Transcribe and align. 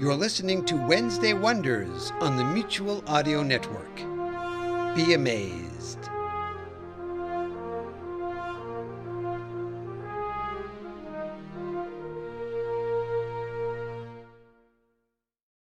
You're 0.00 0.16
listening 0.16 0.64
to 0.64 0.76
Wednesday 0.76 1.34
Wonders 1.34 2.10
on 2.20 2.38
the 2.38 2.44
Mutual 2.44 3.04
Audio 3.06 3.42
Network. 3.42 3.96
Be 4.96 5.12
amazed. 5.12 5.98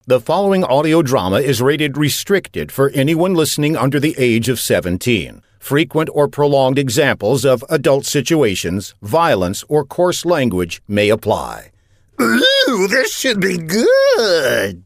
The 0.05 0.20
following 0.20 0.64
audio 0.64 1.02
drama 1.02 1.38
is 1.38 1.59
rated 1.59 1.98
restricted 1.98 2.72
for 2.72 2.91
anyone 2.91 3.34
listening 3.34 3.75
under 3.75 4.00
the 4.00 4.14
age 4.20 4.48
of 4.48 4.59
17. 4.59 5.41
Frequent 5.58 6.09
or 6.14 6.27
prolonged 6.27 6.77
examples 6.77 7.45
of 7.45 7.64
adult 7.67 8.05
situations, 8.05 8.94
violence, 9.02 9.64
or 9.67 9.84
coarse 9.84 10.23
language 10.23 10.84
may 10.88 11.09
apply. 11.09 11.72
Ooh, 12.70 12.88
this 12.88 13.12
should 13.12 13.41
be 13.41 13.58
good! 13.58 14.84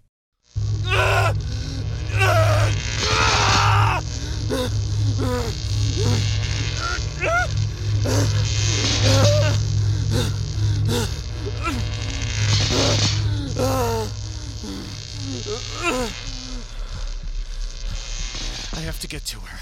I 18.72 18.80
have 18.80 18.98
to 19.02 19.08
get 19.08 19.26
to 19.26 19.40
her. 19.42 19.60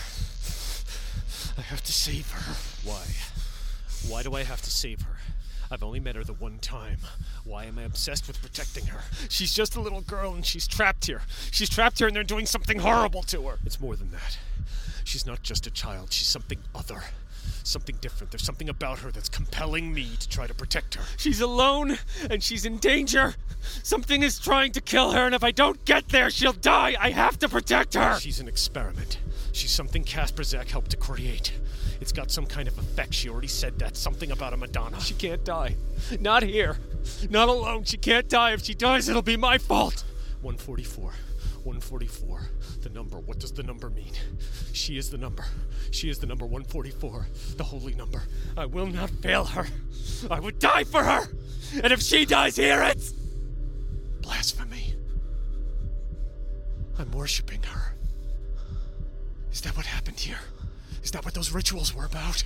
I 1.58 1.62
have 1.62 1.84
to 1.84 1.92
save 1.92 2.30
her. 2.30 2.56
Why? 2.84 3.02
Why 4.08 4.22
do 4.22 4.36
I 4.36 4.44
have 4.44 4.62
to 4.62 4.70
save 4.70 5.02
her? 5.02 5.21
I've 5.72 5.84
only 5.84 6.02
met 6.02 6.16
her 6.16 6.24
the 6.24 6.34
one 6.34 6.60
time. 6.60 6.98
Why 7.46 7.64
am 7.64 7.80
I 7.80 7.84
obsessed 7.84 8.28
with 8.28 8.42
protecting 8.42 8.88
her? 8.88 9.02
She's 9.30 9.54
just 9.54 9.76
a 9.78 9.82
little 9.82 10.02
girl 10.02 10.34
and 10.34 10.46
she's 10.46 10.68
trapped 10.68 11.06
here. 11.06 11.22
She's 11.50 11.70
trapped 11.70 12.00
here 12.00 12.08
and 12.08 12.16
they're 12.16 12.24
doing 12.24 12.46
something 12.46 12.80
horrible 12.80 13.24
to 13.24 13.48
her. 13.48 13.60
It's 13.66 13.80
more 13.80 13.96
than 13.96 14.12
that. 14.12 14.38
She's 15.06 15.26
not 15.26 15.44
just 15.44 15.66
a 15.68 15.72
child, 15.72 16.12
she's 16.12 16.28
something 16.28 16.60
other. 16.76 17.04
Something 17.64 17.96
different. 18.02 18.32
There's 18.32 18.44
something 18.44 18.70
about 18.70 19.00
her 19.00 19.12
that's 19.12 19.30
compelling 19.30 19.94
me 19.94 20.16
to 20.20 20.28
try 20.28 20.48
to 20.48 20.54
protect 20.54 20.96
her. 20.96 21.04
She's 21.18 21.40
alone 21.40 22.00
and 22.30 22.44
she's 22.44 22.66
in 22.66 22.78
danger. 22.78 23.36
Something 23.84 24.24
is 24.24 24.40
trying 24.40 24.72
to 24.74 24.82
kill 24.82 25.12
her, 25.12 25.26
and 25.26 25.36
if 25.36 25.44
I 25.44 25.52
don't 25.52 25.84
get 25.86 26.10
there, 26.10 26.32
she'll 26.32 26.54
die. 26.54 26.96
I 27.00 27.12
have 27.12 27.38
to 27.40 27.48
protect 27.48 27.94
her. 27.94 28.20
She's 28.20 28.40
an 28.40 28.48
experiment. 28.48 29.20
She's 29.54 29.72
something 29.72 30.04
Kasperzak 30.04 30.70
helped 30.70 30.92
to 30.92 30.98
create. 30.98 31.52
It's 32.00 32.12
got 32.12 32.32
some 32.32 32.46
kind 32.46 32.68
of 32.68 32.78
effect. 32.78 33.14
She 33.14 33.30
already 33.30 33.48
said 33.48 33.78
that. 33.80 33.96
Something 33.96 34.32
about 34.32 34.54
a 34.54 34.58
Madonna. 34.58 35.00
She 35.02 35.14
can't 35.14 35.44
die. 35.44 35.76
Not 36.20 36.44
here. 36.44 36.78
Not 37.30 37.50
alone. 37.50 37.84
She 37.84 37.98
can't 37.98 38.28
die. 38.28 38.54
If 38.54 38.64
she 38.64 38.74
dies, 38.74 39.08
it'll 39.10 39.22
be 39.22 39.38
my 39.38 39.58
fault. 39.58 40.04
144. 40.42 41.12
144. 41.64 42.42
The 42.82 42.90
number. 42.90 43.20
What 43.20 43.40
does 43.40 43.52
the 43.52 43.64
number 43.64 43.90
mean? 43.90 44.14
She 44.74 44.98
is 44.98 45.12
the 45.12 45.18
number. 45.18 45.46
She 45.92 46.10
is 46.10 46.18
the 46.18 46.26
number 46.26 46.46
144. 46.46 47.28
The 47.58 47.64
holy 47.64 47.94
number. 47.94 48.24
I 48.58 48.66
will 48.66 48.88
not 48.88 49.10
fail 49.10 49.46
her. 49.46 49.68
I 50.30 50.40
would 50.40 50.58
die 50.58 50.86
for 50.86 51.04
her. 51.04 51.28
And 51.84 51.94
if 51.94 52.02
she 52.02 52.26
dies 52.26 52.56
here, 52.56 52.82
it's 52.82 53.14
blasphemy. 54.22 54.96
I'm 56.98 57.12
worshipping 57.12 57.64
her. 57.64 57.96
Is 59.52 59.62
that 59.62 59.76
what 59.76 59.86
happened 59.86 60.20
here? 60.20 60.40
Is 61.04 61.12
that 61.12 61.26
what 61.26 61.34
those 61.34 61.52
rituals 61.52 61.94
were 61.94 62.06
about? 62.06 62.44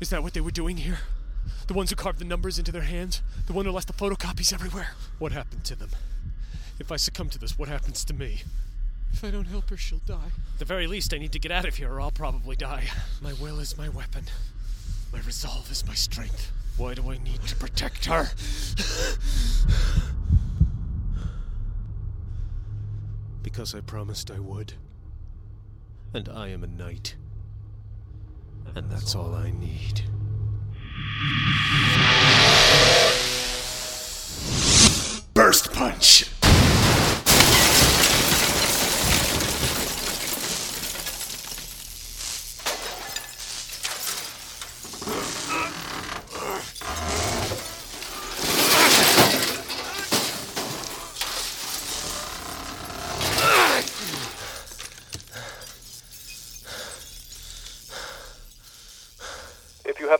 Is 0.00 0.10
that 0.10 0.22
what 0.22 0.34
they 0.34 0.40
were 0.40 0.50
doing 0.50 0.78
here? 0.78 1.00
The 1.66 1.74
ones 1.74 1.90
who 1.90 1.96
carved 1.96 2.18
the 2.18 2.24
numbers 2.24 2.58
into 2.58 2.72
their 2.72 2.82
hands? 2.82 3.22
The 3.46 3.52
one 3.52 3.64
who 3.64 3.72
left 3.72 3.86
the 3.86 3.92
photocopies 3.92 4.52
everywhere? 4.52 4.90
What 5.18 5.32
happened 5.32 5.64
to 5.66 5.76
them? 5.76 5.90
If 6.78 6.90
I 6.90 6.96
succumb 6.96 7.28
to 7.30 7.38
this, 7.38 7.58
what 7.58 7.68
happens 7.68 8.04
to 8.06 8.14
me? 8.14 8.42
If 9.12 9.22
I 9.24 9.30
don't 9.30 9.46
help 9.46 9.70
her, 9.70 9.76
she'll 9.76 9.98
die. 10.06 10.32
At 10.54 10.58
the 10.58 10.64
very 10.64 10.86
least, 10.86 11.12
I 11.12 11.18
need 11.18 11.32
to 11.32 11.38
get 11.38 11.52
out 11.52 11.66
of 11.66 11.76
here 11.76 11.92
or 11.92 12.00
I'll 12.00 12.10
probably 12.10 12.56
die. 12.56 12.88
My 13.20 13.32
will 13.34 13.58
is 13.60 13.76
my 13.76 13.88
weapon. 13.88 14.24
My 15.12 15.20
resolve 15.20 15.70
is 15.70 15.86
my 15.86 15.94
strength. 15.94 16.52
Why 16.76 16.94
do 16.94 17.10
I 17.10 17.18
need 17.18 17.42
to 17.42 17.56
protect 17.56 18.06
her? 18.06 18.30
because 23.42 23.74
I 23.74 23.80
promised 23.80 24.30
I 24.30 24.38
would. 24.38 24.74
And 26.12 26.28
I 26.28 26.48
am 26.48 26.64
a 26.64 26.66
knight. 26.66 27.14
And 28.74 28.90
that's 28.90 29.14
all 29.14 29.34
I 29.34 29.50
need. 29.50 30.02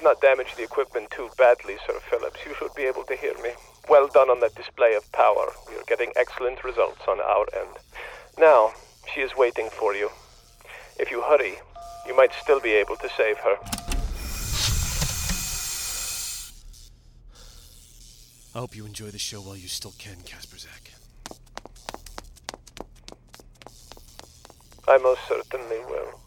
Have 0.01 0.17
not 0.17 0.23
damaged 0.23 0.57
the 0.57 0.63
equipment 0.63 1.11
too 1.11 1.29
badly, 1.37 1.77
Sir 1.87 2.01
Phillips, 2.09 2.41
you 2.47 2.55
should 2.55 2.73
be 2.75 2.85
able 2.85 3.05
to 3.05 3.15
hear 3.15 3.35
me. 3.43 3.51
Well 3.87 4.09
done 4.09 4.31
on 4.31 4.41
that 4.41 4.55
display 4.55 4.95
of 4.95 5.13
power. 5.13 5.53
We 5.69 5.77
are 5.77 5.85
getting 5.87 6.11
excellent 6.17 6.65
results 6.65 7.03
on 7.07 7.21
our 7.21 7.45
end. 7.55 7.77
Now, 8.39 8.73
she 9.13 9.21
is 9.21 9.37
waiting 9.37 9.69
for 9.69 9.95
you. 9.95 10.09
If 10.99 11.11
you 11.11 11.21
hurry, 11.21 11.57
you 12.07 12.17
might 12.17 12.33
still 12.33 12.61
be 12.61 12.71
able 12.71 12.97
to 12.97 13.11
save 13.15 13.37
her. 13.41 13.57
I 18.55 18.59
hope 18.61 18.75
you 18.75 18.87
enjoy 18.87 19.11
the 19.11 19.19
show 19.19 19.43
while 19.43 19.57
you 19.57 19.69
still 19.69 19.93
can, 19.99 20.17
Kasperzak. 20.25 20.95
I 24.89 24.97
most 24.97 25.21
certainly 25.29 25.81
will. 25.91 26.19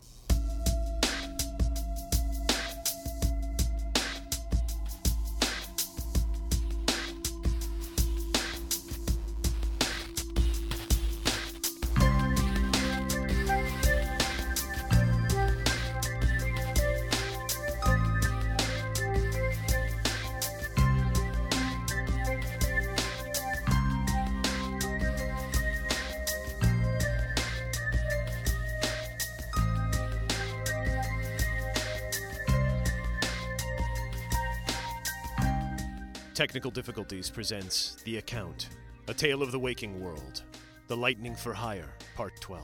Technical 36.43 36.72
Difficulties 36.72 37.29
presents 37.29 37.95
The 38.03 38.17
Account, 38.17 38.67
A 39.07 39.13
Tale 39.13 39.41
of 39.41 39.53
the 39.53 39.59
Waking 39.59 40.03
World, 40.03 40.43
The 40.87 40.97
Lightning 40.97 41.35
for 41.35 41.53
Hire, 41.53 41.95
Part 42.17 42.34
12. 42.41 42.61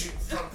Approaching 0.00 0.18
from 0.28 0.47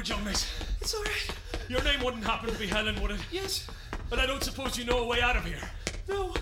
Language, 0.00 0.16
young 0.16 0.24
miss. 0.24 0.50
It's 0.80 0.94
alright. 0.94 1.36
Your 1.68 1.84
name 1.84 2.02
wouldn't 2.02 2.24
happen 2.24 2.50
to 2.50 2.58
be 2.58 2.66
Helen, 2.66 2.98
would 3.02 3.10
it? 3.10 3.20
Yes. 3.30 3.66
And 4.10 4.18
I 4.18 4.24
don't 4.24 4.42
suppose 4.42 4.78
you 4.78 4.86
know 4.86 5.00
a 5.00 5.06
way 5.06 5.20
out 5.20 5.36
of 5.36 5.44
here. 5.44 5.60
No. 6.08 6.32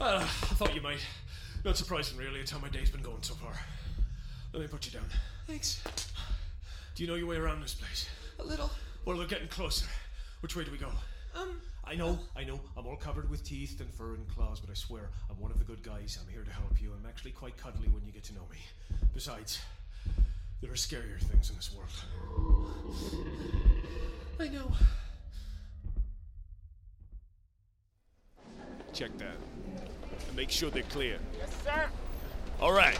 Well, 0.00 0.22
I 0.22 0.24
thought 0.54 0.74
you 0.74 0.80
might. 0.80 1.04
Not 1.66 1.76
surprising, 1.76 2.16
really. 2.16 2.40
It's 2.40 2.50
how 2.50 2.58
my 2.60 2.70
day's 2.70 2.88
been 2.88 3.02
going 3.02 3.20
so 3.20 3.34
far. 3.34 3.52
Let 4.54 4.62
me 4.62 4.68
put 4.68 4.86
you 4.86 4.92
down. 4.92 5.04
Thanks. 5.46 5.82
Do 6.94 7.02
you 7.02 7.10
know 7.10 7.16
your 7.16 7.26
way 7.26 7.36
around 7.36 7.60
this 7.60 7.74
place? 7.74 8.08
A 8.38 8.42
little. 8.44 8.70
Well, 9.04 9.18
we're 9.18 9.26
getting 9.26 9.48
closer. 9.48 9.84
Which 10.40 10.56
way 10.56 10.64
do 10.64 10.70
we 10.70 10.78
go? 10.78 10.88
Um. 11.36 11.60
I 11.84 11.94
know, 11.94 12.18
I 12.34 12.44
know. 12.44 12.58
I'm 12.74 12.86
all 12.86 12.96
covered 12.96 13.28
with 13.28 13.44
teeth 13.44 13.80
and 13.80 13.92
fur 13.92 14.14
and 14.14 14.26
claws, 14.28 14.60
but 14.60 14.70
I 14.70 14.74
swear 14.74 15.10
I'm 15.28 15.38
one 15.38 15.50
of 15.50 15.58
the 15.58 15.64
good 15.66 15.82
guys. 15.82 16.18
I'm 16.22 16.32
here 16.32 16.42
to 16.42 16.50
help 16.50 16.80
you. 16.80 16.92
I'm 16.92 17.06
actually 17.06 17.32
quite 17.32 17.58
cuddly 17.58 17.88
when 17.88 18.06
you 18.06 18.12
get 18.12 18.24
to 18.24 18.34
know 18.34 18.46
me. 18.50 18.58
Besides, 19.12 19.58
there 20.60 20.70
are 20.70 20.74
scarier 20.74 21.20
things 21.20 21.50
in 21.50 21.56
this 21.56 21.70
world. 21.74 21.88
I 24.40 24.48
know. 24.48 24.70
Check 28.92 29.16
that. 29.18 29.36
And 30.26 30.36
make 30.36 30.50
sure 30.50 30.70
they're 30.70 30.82
clear. 30.84 31.18
Yes, 31.38 31.50
sir. 31.64 31.86
All 32.60 32.72
right. 32.72 32.98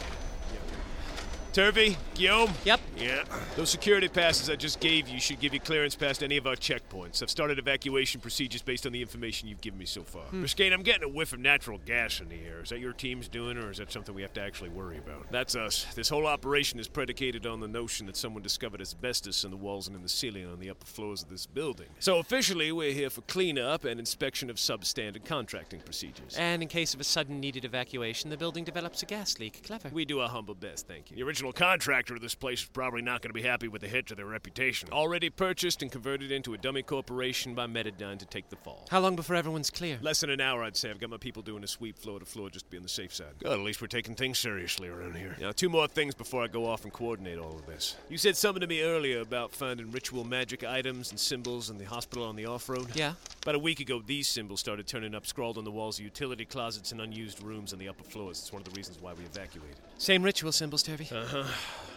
Turvey, 1.52 1.96
Guillaume? 2.14 2.52
Yep. 2.64 2.80
Yeah. 2.98 3.24
Those 3.56 3.70
security 3.70 4.08
passes 4.08 4.50
I 4.50 4.56
just 4.56 4.80
gave 4.80 5.08
you 5.08 5.20
should 5.20 5.40
give 5.40 5.54
you 5.54 5.60
clearance 5.60 5.94
past 5.94 6.22
any 6.22 6.36
of 6.36 6.46
our 6.46 6.56
checkpoints. 6.56 7.22
I've 7.22 7.30
started 7.30 7.58
evacuation 7.58 8.20
procedures 8.20 8.62
based 8.62 8.86
on 8.86 8.92
the 8.92 9.00
information 9.00 9.48
you've 9.48 9.60
given 9.60 9.78
me 9.78 9.86
so 9.86 10.02
far. 10.02 10.24
Hmm. 10.24 10.44
Biscayne, 10.44 10.72
I'm 10.72 10.82
getting 10.82 11.04
a 11.04 11.08
whiff 11.08 11.32
of 11.32 11.38
natural 11.38 11.78
gas 11.78 12.20
in 12.20 12.28
the 12.28 12.36
air. 12.44 12.60
Is 12.62 12.70
that 12.70 12.80
your 12.80 12.92
team's 12.92 13.28
doing, 13.28 13.56
or 13.56 13.70
is 13.70 13.78
that 13.78 13.92
something 13.92 14.14
we 14.14 14.22
have 14.22 14.32
to 14.34 14.40
actually 14.40 14.70
worry 14.70 14.98
about? 14.98 15.30
That's 15.30 15.54
us. 15.54 15.86
This 15.94 16.08
whole 16.08 16.26
operation 16.26 16.80
is 16.80 16.88
predicated 16.88 17.46
on 17.46 17.60
the 17.60 17.68
notion 17.68 18.06
that 18.06 18.16
someone 18.16 18.42
discovered 18.42 18.80
asbestos 18.80 19.44
in 19.44 19.50
the 19.50 19.56
walls 19.56 19.86
and 19.86 19.96
in 19.96 20.02
the 20.02 20.08
ceiling 20.08 20.46
on 20.46 20.58
the 20.58 20.70
upper 20.70 20.86
floors 20.86 21.22
of 21.22 21.28
this 21.28 21.46
building. 21.46 21.86
So 22.00 22.18
officially, 22.18 22.72
we're 22.72 22.92
here 22.92 23.10
for 23.10 23.20
cleanup 23.22 23.84
and 23.84 24.00
inspection 24.00 24.50
of 24.50 24.56
substandard 24.56 25.24
contracting 25.24 25.80
procedures. 25.80 26.36
And 26.36 26.62
in 26.62 26.68
case 26.68 26.94
of 26.94 27.00
a 27.00 27.04
sudden 27.04 27.38
needed 27.38 27.64
evacuation, 27.64 28.30
the 28.30 28.36
building 28.36 28.64
develops 28.64 29.02
a 29.02 29.06
gas 29.06 29.38
leak. 29.38 29.62
Clever. 29.64 29.88
We 29.92 30.04
do 30.04 30.20
our 30.20 30.28
humble 30.28 30.54
best, 30.54 30.88
thank 30.88 31.10
you. 31.10 31.16
The 31.16 31.22
original 31.22 31.52
contractor 31.52 32.14
of 32.14 32.20
this 32.20 32.34
place 32.34 32.62
is 32.62 32.68
probably 32.68 32.87
not 32.88 33.22
going 33.22 33.30
to 33.30 33.34
be 33.34 33.42
happy 33.42 33.68
with 33.68 33.82
the 33.82 33.88
hit 33.88 34.06
to 34.08 34.14
their 34.14 34.26
reputation. 34.26 34.88
Already 34.90 35.30
purchased 35.30 35.82
and 35.82 35.92
converted 35.92 36.32
into 36.32 36.54
a 36.54 36.58
dummy 36.58 36.82
corporation 36.82 37.54
by 37.54 37.66
Metadyne 37.66 38.18
to 38.18 38.26
take 38.26 38.48
the 38.48 38.56
fall. 38.56 38.86
How 38.90 39.00
long 39.00 39.16
before 39.16 39.36
everyone's 39.36 39.70
clear? 39.70 39.98
Less 40.00 40.20
than 40.20 40.30
an 40.30 40.40
hour, 40.40 40.62
I'd 40.62 40.76
say. 40.76 40.90
I've 40.90 40.98
got 40.98 41.10
my 41.10 41.16
people 41.16 41.42
doing 41.42 41.64
a 41.64 41.66
sweep 41.66 41.98
floor 41.98 42.18
to 42.18 42.24
floor 42.24 42.50
just 42.50 42.66
to 42.66 42.70
be 42.70 42.76
on 42.76 42.82
the 42.82 42.88
safe 42.88 43.14
side. 43.14 43.38
Good, 43.38 43.52
at 43.52 43.58
least 43.60 43.80
we're 43.80 43.88
taking 43.88 44.14
things 44.14 44.38
seriously 44.38 44.88
around 44.88 45.16
here. 45.16 45.36
Now, 45.40 45.52
two 45.52 45.68
more 45.68 45.86
things 45.86 46.14
before 46.14 46.42
I 46.42 46.46
go 46.46 46.66
off 46.66 46.84
and 46.84 46.92
coordinate 46.92 47.38
all 47.38 47.56
of 47.56 47.66
this. 47.66 47.96
You 48.08 48.18
said 48.18 48.36
something 48.36 48.60
to 48.60 48.66
me 48.66 48.82
earlier 48.82 49.20
about 49.20 49.52
finding 49.52 49.90
ritual 49.90 50.24
magic 50.24 50.64
items 50.64 51.10
and 51.10 51.20
symbols 51.20 51.70
in 51.70 51.78
the 51.78 51.84
hospital 51.84 52.24
on 52.24 52.36
the 52.36 52.46
off-road. 52.46 52.88
Yeah. 52.94 53.14
About 53.42 53.54
a 53.54 53.58
week 53.58 53.80
ago, 53.80 54.02
these 54.04 54.28
symbols 54.28 54.60
started 54.60 54.86
turning 54.86 55.14
up 55.14 55.26
scrawled 55.26 55.58
on 55.58 55.64
the 55.64 55.70
walls 55.70 55.98
of 55.98 56.04
utility 56.04 56.44
closets 56.44 56.92
and 56.92 57.00
unused 57.00 57.42
rooms 57.42 57.72
on 57.72 57.78
the 57.78 57.88
upper 57.88 58.04
floors. 58.04 58.38
It's 58.38 58.52
one 58.52 58.62
of 58.62 58.68
the 58.68 58.76
reasons 58.76 58.98
why 59.00 59.12
we 59.12 59.24
evacuated. 59.24 59.76
Same 59.98 60.22
ritual 60.22 60.52
symbols, 60.52 60.82
Turvey. 60.82 61.08
Uh 61.12 61.24
huh. 61.26 61.44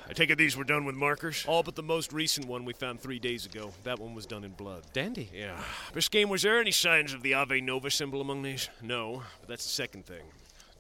I 0.10 0.14
take 0.14 0.30
it 0.30 0.38
these 0.38 0.58
were 0.58 0.64
done 0.64 0.86
with 0.86 0.96
markers? 0.96 1.46
All 1.48 1.64
but 1.64 1.76
the 1.76 1.84
most 1.84 2.12
recent 2.12 2.48
one 2.48 2.66
we 2.66 2.74
found 2.74 3.00
three 3.00 3.20
days 3.20 3.46
ago. 3.46 3.72
That 3.84 4.00
one 4.00 4.14
was 4.14 4.26
done 4.26 4.44
in 4.44 4.52
blood. 4.52 4.84
Dandy. 4.94 5.30
Yeah. 5.34 5.58
Biscayne, 5.94 6.28
was 6.30 6.42
there 6.42 6.60
any 6.60 6.72
signs 6.72 7.14
of 7.14 7.22
the 7.22 7.34
Ave 7.34 7.62
Nova 7.62 7.90
symbol 7.90 8.22
among 8.22 8.42
these? 8.42 8.70
No, 8.82 9.24
but 9.40 9.50
that's 9.50 9.64
the 9.64 9.72
second 9.72 10.06
thing. 10.06 10.24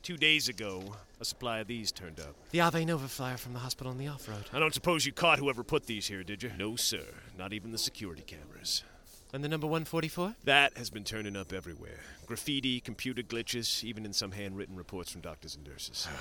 Two 0.04 0.18
days 0.18 0.50
ago, 0.50 0.96
a 1.20 1.26
supply 1.26 1.60
of 1.60 1.68
these 1.68 1.92
turned 1.92 2.20
up. 2.20 2.36
The 2.50 2.62
Ave 2.62 2.84
Nova 2.86 3.08
flyer 3.08 3.38
from 3.38 3.54
the 3.54 3.60
hospital 3.60 3.92
on 3.92 4.00
the 4.00 4.08
off-road. 4.08 4.46
I 4.52 4.58
don't 4.60 4.74
suppose 4.74 5.06
you 5.06 5.12
caught 5.12 5.38
whoever 5.38 5.64
put 5.64 5.86
these 5.86 6.08
here, 6.08 6.24
did 6.24 6.42
you? 6.42 6.52
No, 6.58 6.76
sir. 6.76 7.04
Not 7.38 7.54
even 7.54 7.72
the 7.72 7.78
security 7.78 8.24
cameras. 8.24 8.84
And 9.34 9.44
the 9.44 9.48
number 9.48 9.66
144? 9.66 10.36
That 10.44 10.78
has 10.78 10.90
been 10.90 11.06
turning 11.06 11.38
up 11.38 11.54
everywhere. 11.54 12.00
Graffiti, 12.26 12.82
computer 12.82 13.22
glitches, 13.22 13.82
even 13.84 14.06
in 14.06 14.12
some 14.12 14.34
handwritten 14.34 14.76
reports 14.76 15.12
from 15.12 15.22
doctors 15.22 15.56
and 15.56 15.68
nurses. 15.68 16.08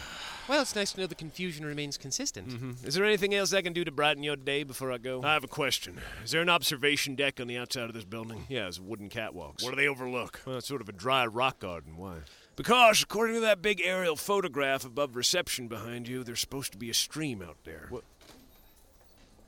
Well, 0.48 0.62
it's 0.62 0.74
nice 0.74 0.90
to 0.94 1.00
know 1.00 1.06
the 1.06 1.14
confusion 1.14 1.64
remains 1.64 1.96
consistent. 1.96 2.48
Mm-hmm. 2.48 2.84
Is 2.84 2.94
there 2.94 3.04
anything 3.04 3.32
else 3.36 3.54
I 3.54 3.62
can 3.62 3.72
do 3.72 3.84
to 3.84 3.92
brighten 3.92 4.24
your 4.24 4.34
day 4.34 4.64
before 4.64 4.90
I 4.90 4.98
go? 4.98 5.22
I 5.22 5.34
have 5.34 5.44
a 5.44 5.48
question. 5.48 6.00
Is 6.24 6.32
there 6.32 6.42
an 6.42 6.48
observation 6.48 7.14
deck 7.14 7.40
on 7.40 7.46
the 7.46 7.56
outside 7.56 7.84
of 7.84 7.94
this 7.94 8.02
building? 8.02 8.46
Yeah, 8.48 8.66
it's 8.66 8.80
wooden 8.80 9.10
catwalks. 9.10 9.62
What 9.62 9.70
do 9.70 9.76
they 9.76 9.86
overlook? 9.86 10.40
Well, 10.44 10.56
it's 10.56 10.66
sort 10.66 10.80
of 10.80 10.88
a 10.88 10.92
dry 10.92 11.24
rock 11.24 11.60
garden. 11.60 11.96
Why? 11.96 12.16
Because, 12.56 13.04
according 13.04 13.36
to 13.36 13.40
that 13.42 13.62
big 13.62 13.80
aerial 13.80 14.16
photograph 14.16 14.84
above 14.84 15.14
reception 15.14 15.68
behind 15.68 16.08
you, 16.08 16.24
there's 16.24 16.40
supposed 16.40 16.72
to 16.72 16.78
be 16.78 16.90
a 16.90 16.94
stream 16.94 17.42
out 17.42 17.58
there. 17.62 17.86
What? 17.90 18.02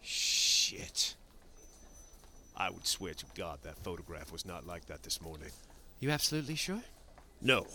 Shit. 0.03 1.17
I 2.63 2.71
would 2.71 2.87
swear 2.87 3.13
to 3.13 3.25
God 3.35 3.59
that 3.65 3.77
photograph 3.79 4.31
was 4.31 4.47
not 4.47 4.65
like 4.65 4.87
that 4.87 5.03
this 5.03 5.21
morning. 5.21 5.49
You 5.99 6.11
absolutely 6.11 6.55
sure? 6.55 6.83
No. 7.41 7.67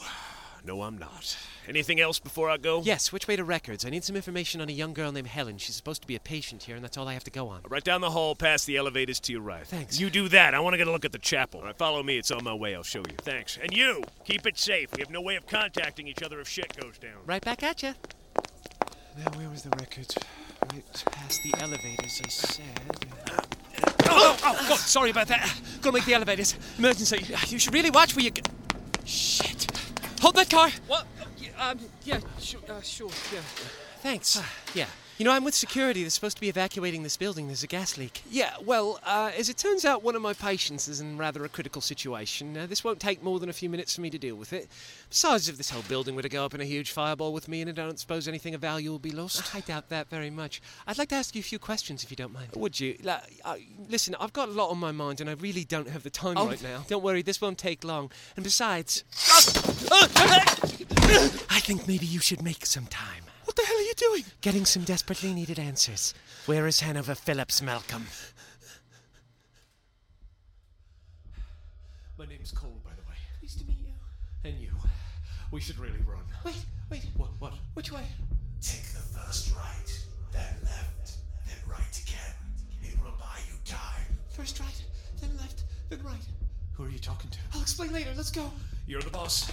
No, 0.63 0.81
I'm 0.83 0.97
not. 0.97 1.37
Anything 1.67 1.99
else 1.99 2.19
before 2.19 2.49
I 2.49 2.55
go? 2.55 2.81
Yes, 2.81 3.11
which 3.11 3.27
way 3.27 3.35
to 3.35 3.43
records? 3.43 3.83
I 3.83 3.89
need 3.89 4.05
some 4.05 4.15
information 4.15 4.61
on 4.61 4.69
a 4.69 4.71
young 4.71 4.93
girl 4.93 5.11
named 5.11 5.27
Helen. 5.27 5.57
She's 5.57 5.75
supposed 5.75 6.03
to 6.03 6.07
be 6.07 6.15
a 6.15 6.21
patient 6.21 6.63
here, 6.63 6.77
and 6.77 6.85
that's 6.85 6.95
all 6.95 7.05
I 7.05 7.13
have 7.15 7.25
to 7.25 7.31
go 7.31 7.49
on. 7.49 7.63
Right 7.67 7.83
down 7.83 7.99
the 7.99 8.09
hall, 8.09 8.33
past 8.33 8.65
the 8.65 8.77
elevators 8.77 9.19
to 9.21 9.33
your 9.33 9.41
right. 9.41 9.67
Thanks. 9.67 9.99
You 9.99 10.09
do 10.09 10.29
that. 10.29 10.53
I 10.53 10.61
want 10.61 10.73
to 10.75 10.77
get 10.77 10.87
a 10.87 10.91
look 10.91 11.03
at 11.03 11.11
the 11.11 11.19
chapel. 11.19 11.59
All 11.59 11.65
right, 11.65 11.77
follow 11.77 12.01
me. 12.01 12.17
It's 12.17 12.31
on 12.31 12.45
my 12.45 12.53
way. 12.53 12.73
I'll 12.73 12.81
show 12.81 12.99
you. 12.99 13.17
Thanks. 13.17 13.59
And 13.61 13.75
you, 13.75 14.03
keep 14.23 14.47
it 14.47 14.57
safe. 14.57 14.95
We 14.95 15.01
have 15.01 15.11
no 15.11 15.19
way 15.19 15.35
of 15.35 15.47
contacting 15.47 16.07
each 16.07 16.23
other 16.23 16.39
if 16.39 16.47
shit 16.47 16.81
goes 16.81 16.97
down. 16.97 17.17
Right 17.25 17.43
back 17.43 17.61
at 17.61 17.83
you. 17.83 17.93
Now, 19.17 19.31
where 19.35 19.49
was 19.49 19.63
the 19.63 19.71
records? 19.71 20.17
Right 20.71 21.05
past 21.11 21.43
the 21.43 21.53
elevators, 21.59 22.19
he 22.19 22.29
said. 22.29 23.46
Oh, 24.09 24.37
oh, 24.43 24.65
God, 24.69 24.77
sorry 24.79 25.09
about 25.09 25.27
that. 25.27 25.53
Gotta 25.81 25.93
make 25.93 26.05
the 26.05 26.13
elevators. 26.13 26.55
Emergency. 26.77 27.25
You 27.47 27.59
should 27.59 27.73
really 27.73 27.91
watch 27.91 28.15
where 28.15 28.25
you. 28.25 28.31
Shit. 29.05 29.67
Hold 30.21 30.35
that 30.35 30.49
car. 30.49 30.69
What? 30.87 31.05
Yeah, 31.37 31.69
um, 31.69 31.79
yeah, 32.03 32.19
sure, 32.39 32.61
uh, 32.69 32.81
sure, 32.81 33.09
yeah. 33.33 33.39
Thanks. 34.01 34.41
yeah. 34.73 34.85
You 35.17 35.25
know, 35.25 35.31
I'm 35.31 35.43
with 35.43 35.55
security. 35.55 36.01
They're 36.03 36.11
supposed 36.11 36.37
to 36.37 36.41
be 36.41 36.47
evacuating 36.49 37.01
this 37.01 37.17
building. 37.17 37.47
There's 37.47 37.63
a 37.63 37.67
gas 37.67 37.97
leak. 37.97 38.21
Yeah, 38.29 38.53
well, 38.63 38.99
uh, 39.03 39.31
as 39.35 39.49
it 39.49 39.57
turns 39.57 39.83
out, 39.83 40.03
one 40.03 40.15
of 40.15 40.21
my 40.21 40.33
patients 40.33 40.87
is 40.87 41.01
in 41.01 41.17
rather 41.17 41.43
a 41.43 41.49
critical 41.49 41.81
situation. 41.81 42.55
Uh, 42.55 42.67
this 42.67 42.83
won't 42.83 42.99
take 42.99 43.23
more 43.23 43.39
than 43.39 43.49
a 43.49 43.53
few 43.53 43.67
minutes 43.67 43.95
for 43.95 44.01
me 44.01 44.11
to 44.11 44.19
deal 44.19 44.35
with 44.35 44.53
it. 44.53 44.67
Besides, 45.09 45.49
if 45.49 45.57
this 45.57 45.71
whole 45.71 45.81
building 45.89 46.15
were 46.15 46.21
to 46.21 46.29
go 46.29 46.45
up 46.45 46.53
in 46.53 46.61
a 46.61 46.65
huge 46.65 46.91
fireball 46.91 47.33
with 47.33 47.47
me 47.47 47.61
in 47.61 47.67
it, 47.67 47.79
I 47.79 47.85
don't 47.85 47.97
suppose 47.99 48.27
anything 48.27 48.53
of 48.53 48.61
value 48.61 48.91
will 48.91 48.99
be 48.99 49.09
lost. 49.09 49.55
I 49.55 49.61
doubt 49.61 49.89
that 49.89 50.07
very 50.11 50.29
much. 50.29 50.61
I'd 50.85 50.99
like 50.99 51.09
to 51.09 51.15
ask 51.15 51.33
you 51.33 51.39
a 51.39 51.43
few 51.43 51.57
questions 51.57 52.03
if 52.03 52.11
you 52.11 52.15
don't 52.15 52.31
mind. 52.33 52.49
Would 52.55 52.79
you? 52.79 52.95
Uh, 53.03 53.55
listen, 53.89 54.15
I've 54.19 54.33
got 54.33 54.49
a 54.49 54.51
lot 54.51 54.69
on 54.69 54.77
my 54.77 54.91
mind, 54.91 55.19
and 55.19 55.31
I 55.31 55.33
really 55.33 55.63
don't 55.63 55.89
have 55.89 56.03
the 56.03 56.11
time 56.11 56.37
Oh, 56.37 56.45
right 56.45 56.61
now. 56.61 56.85
Don't 56.87 57.01
worry, 57.01 57.23
this 57.23 57.41
won't 57.41 57.57
take 57.57 57.83
long. 57.83 58.11
And 58.35 58.43
besides, 58.43 59.03
I 61.49 61.59
think 61.63 61.87
maybe 61.87 62.05
you 62.05 62.19
should 62.19 62.43
make 62.43 62.67
some 62.67 62.85
time. 62.85 63.23
What 63.57 63.65
the 63.65 63.69
hell 63.69 63.79
are 63.79 63.81
you 63.81 63.93
doing? 63.95 64.23
Getting 64.41 64.65
some 64.65 64.83
desperately 64.83 65.33
needed 65.33 65.57
answers. 65.57 66.13
Where 66.45 66.67
is 66.67 66.81
Hanover 66.81 67.15
Phillips 67.15 67.59
Malcolm? 67.59 68.05
My 72.19 72.27
name's 72.27 72.51
Cole, 72.51 72.79
by 72.85 72.91
the 72.91 73.01
way. 73.09 73.15
Pleased 73.39 73.57
to 73.57 73.65
meet 73.65 73.79
you. 73.79 73.93
And 74.47 74.59
you. 74.59 74.69
We 75.49 75.59
should 75.59 75.79
really 75.79 75.97
run. 76.07 76.21
Wait, 76.45 76.53
wait. 76.91 77.07
What? 77.15 77.29
What? 77.39 77.53
Which 77.73 77.91
way? 77.91 78.03
Take 78.61 78.83
the 78.93 78.99
first 78.99 79.55
right, 79.55 80.05
then 80.31 80.55
left, 80.63 81.17
then 81.47 81.57
right 81.67 82.03
again. 82.07 82.35
It 82.83 82.95
will 83.03 83.17
buy 83.19 83.39
you 83.47 83.57
time. 83.65 84.05
First 84.29 84.59
right, 84.59 84.83
then 85.19 85.35
left, 85.35 85.63
then 85.89 86.03
right. 86.03 86.21
Who 86.73 86.83
are 86.83 86.89
you 86.89 86.99
talking 86.99 87.31
to? 87.31 87.39
I'll 87.55 87.63
explain 87.63 87.91
later. 87.91 88.11
Let's 88.15 88.29
go. 88.29 88.51
You're 88.85 89.01
the 89.01 89.09
boss. 89.09 89.51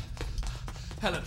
Helen, 1.01 1.23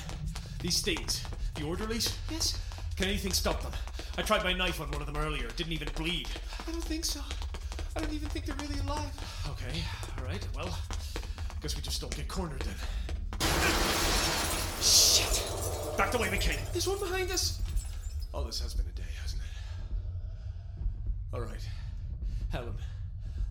these 0.61 0.81
things, 0.83 1.23
the 1.55 1.63
orderlies, 1.63 2.15
Yes? 2.29 2.59
Can 2.97 3.07
anything 3.07 3.31
stop 3.31 3.61
them? 3.61 3.71
I 4.17 4.23
tried 4.23 4.43
my 4.43 4.53
knife 4.53 4.81
on 4.81 4.89
one 4.91 5.01
of 5.01 5.07
them 5.07 5.17
earlier. 5.17 5.45
It 5.45 5.55
didn't 5.55 5.73
even 5.73 5.87
bleed. 5.95 6.27
I 6.67 6.71
don't 6.71 6.83
think 6.83 7.05
so. 7.05 7.21
I 7.95 7.99
don't 8.01 8.11
even 8.11 8.27
think 8.29 8.45
they're 8.45 8.55
really 8.67 8.79
alive. 8.81 9.11
Okay, 9.49 9.83
alright, 10.19 10.45
well, 10.55 10.77
guess 11.61 11.75
we 11.75 11.81
just 11.81 12.01
don't 12.01 12.15
get 12.15 12.27
cornered 12.27 12.61
then. 12.61 12.75
Shit! 14.81 15.43
Back 15.97 16.11
the 16.11 16.17
way 16.17 16.29
we 16.29 16.37
came. 16.37 16.59
There's 16.73 16.87
one 16.87 16.99
behind 16.99 17.31
us. 17.31 17.61
Oh, 18.33 18.43
this 18.43 18.59
has 18.61 18.73
been 18.73 18.85
a 18.87 18.91
day, 18.97 19.03
hasn't 19.21 19.41
it? 19.41 21.35
Alright. 21.35 21.67
Helen, 22.51 22.75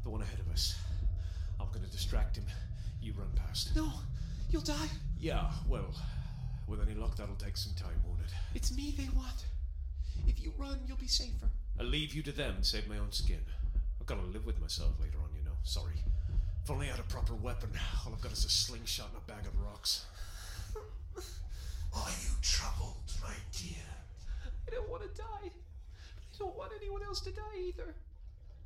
the 0.02 0.10
one 0.10 0.22
ahead 0.22 0.40
of 0.40 0.52
us. 0.52 0.76
I'm 1.60 1.66
gonna 1.72 1.86
distract 1.86 2.36
him. 2.36 2.46
You 3.00 3.12
run 3.16 3.30
past. 3.36 3.74
No, 3.76 3.92
you'll 4.50 4.62
die. 4.62 4.88
Yeah, 5.18 5.50
well, 5.68 5.94
with 6.66 6.80
any 6.80 6.94
luck, 6.94 7.16
that'll 7.16 7.36
take 7.36 7.56
some 7.56 7.72
time, 7.74 8.00
won't 8.06 8.20
it? 8.20 8.32
It's 8.54 8.74
me 8.76 8.94
they 8.96 9.08
want. 9.14 9.44
If 10.26 10.42
you 10.42 10.52
run, 10.58 10.80
you'll 10.86 10.96
be 10.96 11.06
safer. 11.06 11.48
I'll 11.78 11.86
leave 11.86 12.14
you 12.14 12.22
to 12.24 12.32
them 12.32 12.56
and 12.56 12.66
save 12.66 12.88
my 12.88 12.98
own 12.98 13.12
skin. 13.12 13.40
I've 14.00 14.06
got 14.06 14.16
to 14.16 14.26
live 14.26 14.46
with 14.46 14.60
myself 14.60 14.92
later 15.00 15.18
on, 15.18 15.30
you 15.36 15.44
know. 15.44 15.56
Sorry. 15.62 16.02
If 16.64 16.70
only 16.70 16.88
I 16.88 16.90
had 16.90 17.00
a 17.00 17.04
proper 17.04 17.34
weapon. 17.34 17.70
All 18.06 18.12
I've 18.12 18.20
got 18.20 18.32
is 18.32 18.44
a 18.44 18.48
slingshot 18.48 19.08
and 19.14 19.18
a 19.18 19.32
bag 19.32 19.46
of 19.46 19.60
rocks. 19.60 20.06
Are 21.94 22.10
you 22.22 22.34
troubled, 22.42 23.12
my 23.22 23.34
dear? 23.52 23.86
I 24.66 24.70
don't 24.70 24.88
want 24.88 25.02
to 25.02 25.08
die. 25.16 25.50
But 25.50 26.34
I 26.34 26.38
don't 26.38 26.56
want 26.56 26.72
anyone 26.76 27.02
else 27.02 27.20
to 27.20 27.30
die 27.30 27.58
either. 27.68 27.94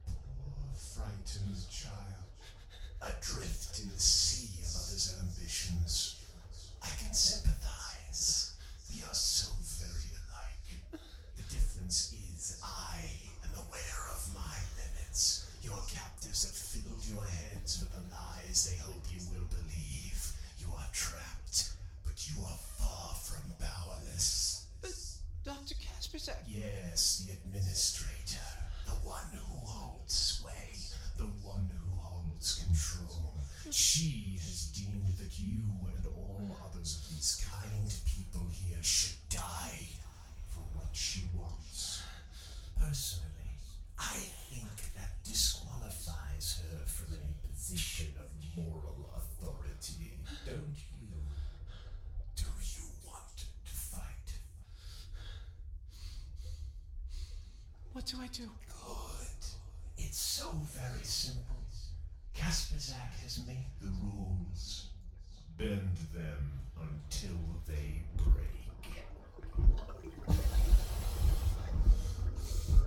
Poor 0.07 0.75
frightened 0.75 1.57
child, 1.71 2.31
adrift 3.03 3.81
in 3.81 3.89
the 3.91 4.01
sea 4.01 4.49
of 4.63 4.71
others' 4.75 5.17
ambitions. 5.21 6.17
I 6.83 6.89
can 6.99 7.13
sympathize. 7.13 8.55
We 8.93 9.03
are 9.03 9.15
so 9.15 9.53
very 9.79 10.11
alike. 10.17 11.03
The 11.37 11.43
difference 11.43 12.15
is 12.35 12.61
I 12.65 12.99
am 13.45 13.55
aware 13.55 14.03
of 14.11 14.35
my 14.35 14.57
limits. 14.81 15.47
Your 15.63 15.79
captors 15.93 16.45
have 16.45 16.57
filled 16.57 17.05
your 17.07 17.25
heads 17.25 17.79
with 17.81 17.93
the 17.93 18.03
lies 18.11 18.67
they 18.69 18.79
hope 18.83 19.05
you 19.13 19.21
will 19.31 19.47
believe. 19.49 20.33
You 20.59 20.67
are 20.77 20.89
trapped, 20.93 21.73
but 22.05 22.27
you 22.29 22.43
are 22.43 22.59
far 22.79 23.15
from 23.15 23.53
powerless. 23.61 24.67
But 24.81 24.97
Dr. 25.45 25.75
Kasperzak. 25.75 26.43
Yes, 26.49 27.27
the 27.27 27.33
administrator, 27.35 28.49
the 28.87 28.97
one 29.07 29.29
who 29.33 29.57
holds 29.67 30.15
sway, 30.15 30.73
the 31.17 31.25
one 31.47 31.71
who 31.71 32.01
holds 32.01 32.65
control. 32.65 33.35
She 33.71 34.39
has 34.41 34.67
deemed 34.75 35.15
that 35.19 35.39
you 35.39 35.63
and 35.95 36.07
all 36.07 36.57
others 36.65 36.97
of 36.97 37.15
these 37.15 37.47
kind 37.49 37.93
people 38.07 38.47
here 38.51 38.83
should 38.83 39.19
die 39.29 39.87
for 40.49 40.61
what 40.75 40.89
she 40.93 41.23
wants. 41.37 42.03
Personally, 42.81 43.55
I 43.99 44.17
think 44.51 44.95
that 44.97 45.23
disqualifies 45.25 46.63
her 46.63 46.87
from 46.87 47.15
any 47.15 47.35
position 47.49 48.09
of 48.19 48.29
moral 48.57 49.11
authority, 49.17 50.19
don't 50.47 50.75
you? 50.75 51.07
Do 52.37 52.45
you 52.45 52.87
want 53.07 53.37
to 53.39 53.73
fight? 53.73 54.39
What 58.01 58.09
do 58.09 58.17
I 58.23 58.29
do? 58.29 58.49
Good. 58.67 59.45
It's 59.99 60.19
so 60.19 60.49
very 60.73 61.05
simple. 61.05 61.57
Kasperzak 62.35 63.21
has 63.23 63.45
made 63.47 63.67
the 63.79 63.91
rules. 64.03 64.87
Bend 65.59 65.99
them 66.15 66.61
until 66.81 67.37
they 67.69 68.01
break. 68.17 69.05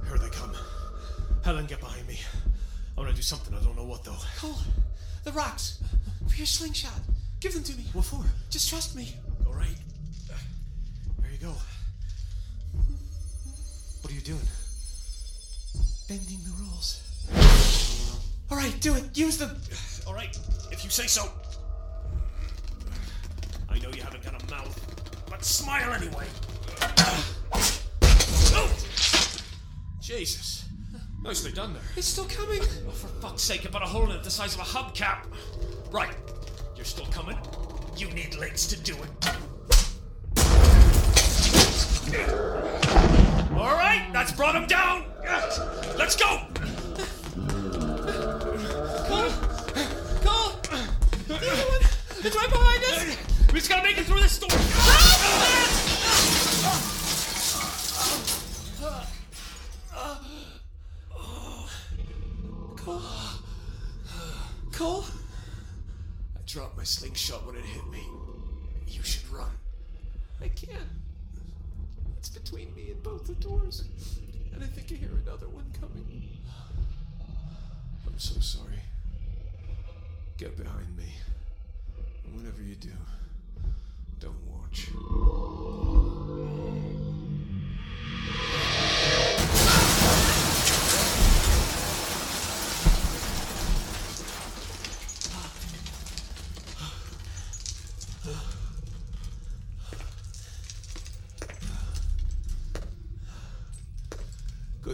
Here 0.08 0.18
they 0.18 0.30
come. 0.30 0.56
Helen, 1.46 1.68
get 1.68 1.80
behind 1.80 2.08
me. 2.08 2.20
I 2.98 3.02
want 3.02 3.12
to 3.12 3.16
do 3.16 3.22
something. 3.22 3.54
I 3.56 3.64
don't 3.64 3.76
know 3.76 3.86
what, 3.86 4.04
though. 4.04 4.18
Cole, 4.40 4.58
the 5.26 5.32
rocks. 5.32 5.84
For 6.28 6.38
your 6.38 6.48
slingshot. 6.48 7.00
Give 7.40 7.54
them 7.54 7.62
to 7.62 7.78
me. 7.78 7.84
What 7.94 8.06
for? 8.06 8.26
Just 8.50 8.68
trust 8.68 8.96
me. 8.96 9.14
All 9.46 9.54
right. 9.54 9.78
There 11.20 11.32
you 11.32 11.38
go. 11.38 11.54
What 14.02 14.12
are 14.12 14.16
you 14.16 14.22
doing? 14.22 14.42
Bending 16.08 16.40
the 16.44 16.52
rules. 16.60 17.02
All 18.52 18.58
right, 18.58 18.78
do 18.82 18.94
it. 18.94 19.18
Use 19.18 19.38
them. 19.38 19.56
All 20.06 20.14
right, 20.14 20.38
if 20.72 20.84
you 20.84 20.90
say 20.90 21.08
so. 21.08 21.32
I 23.70 23.80
know 23.80 23.90
you 23.90 24.02
haven't 24.02 24.24
got 24.24 24.42
a 24.42 24.46
mouth, 24.52 24.80
but 25.30 25.44
smile 25.46 25.94
anyway. 25.94 26.28
Oh! 28.56 28.70
Jesus. 30.02 30.66
Nicely 31.24 31.54
done 31.54 31.74
there. 31.74 31.82
It's 31.96 32.08
still 32.08 32.26
coming. 32.26 32.62
Oh, 32.62 32.92
for 32.92 33.08
fuck's 33.22 33.42
sake, 33.42 33.64
about 33.64 33.82
a 33.82 33.86
hole 33.86 34.12
in 34.12 34.18
it 34.18 34.24
the 34.24 34.30
size 34.30 34.56
of 34.56 34.60
a 34.60 34.64
hubcap. 34.64 35.26
Right, 35.90 36.14
you're 36.76 36.84
still 36.84 37.06
coming? 37.06 37.38
You 37.96 38.10
need 38.10 38.36
legs 38.36 38.68
to 38.68 38.76
do 38.80 38.94
it. 38.96 39.10
All 43.54 43.74
right, 43.74 44.10
that's 44.12 44.34
brought 44.34 44.56
him 44.56 44.68
down. 44.68 45.13
Let's 45.98 46.16
go. 46.16 46.42
Cole! 49.08 49.32
Cole! 50.24 50.52
The 51.28 51.36
other 51.36 51.66
one! 51.70 51.82
It's 52.26 52.36
right 52.36 52.50
behind 52.50 52.84
us! 52.86 53.18
We 53.52 53.60
just 53.60 53.70
gotta 53.70 53.84
make 53.84 53.98
it 53.98 54.06
through 54.06 54.22
this 54.22 54.40
door. 54.40 54.50
Cole? 62.78 63.02
Cole? 64.72 65.06
I 66.36 66.40
dropped 66.48 66.78
my 66.78 66.84
slingshot 66.84 67.46
when 67.46 67.56
it 67.58 67.66
hit 67.66 67.88
me. 67.90 68.04
You 68.88 69.04
should 69.04 69.30
run. 69.32 69.52
I 70.42 70.48
can't. 70.48 70.90
It's 72.18 72.30
between 72.30 72.74
me 72.74 72.92
and 72.92 73.04
both 73.04 73.26
the 73.26 73.36
doors. 73.36 73.84
Another 75.34 75.50
one 75.50 75.66
coming. 75.80 76.38
I'm 78.06 78.20
so 78.20 78.40
sorry. 78.40 78.82
Get 80.38 80.56
behind 80.56 80.96
me. 80.96 81.06
Whatever 82.34 82.62
you 82.62 82.76
do, 82.76 82.92